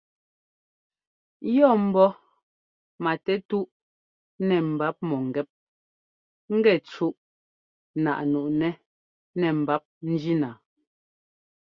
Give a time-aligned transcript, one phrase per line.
[1.55, 2.09] Yɔ́ ḿbɔ́
[3.03, 3.69] matɛtúꞌ
[4.47, 5.49] nɛ mbap mɔ̂ŋgɛ́p
[6.57, 7.13] ŋgɛ cúꞌ
[8.03, 8.73] náꞌ nuꞌnɛ́
[9.39, 10.49] nɛ mbap njína.